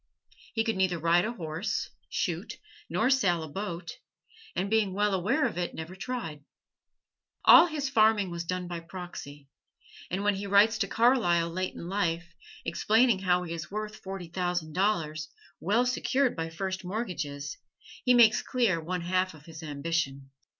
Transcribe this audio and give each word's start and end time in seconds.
He 0.55 0.63
could 0.63 0.77
neither 0.77 0.97
ride 0.97 1.25
a 1.25 1.33
horse, 1.33 1.91
shoot, 2.09 2.57
nor 2.89 3.11
sail 3.11 3.43
a 3.43 3.47
boat 3.47 3.97
and 4.55 4.67
being 4.67 4.93
well 4.95 5.13
aware 5.13 5.45
of 5.45 5.59
it, 5.59 5.75
never 5.75 5.95
tried. 5.95 6.43
All 7.45 7.67
his 7.67 7.87
farming 7.87 8.31
was 8.31 8.43
done 8.43 8.67
by 8.67 8.79
proxy; 8.79 9.47
and 10.09 10.23
when 10.23 10.33
he 10.33 10.47
writes 10.47 10.79
to 10.79 10.87
Carlyle 10.87 11.51
late 11.51 11.75
in 11.75 11.87
life, 11.87 12.33
explaining 12.65 13.19
how 13.19 13.43
he 13.43 13.53
is 13.53 13.69
worth 13.69 13.97
forty 13.97 14.27
thousand 14.27 14.73
dollars, 14.73 15.29
well 15.59 15.85
secured 15.85 16.35
by 16.35 16.49
first 16.49 16.83
mortgages, 16.83 17.59
he 18.03 18.15
makes 18.15 18.41
clear 18.41 18.81
one 18.81 19.01
half 19.01 19.35
of 19.35 19.45
his 19.45 19.61
ambition. 19.61 20.31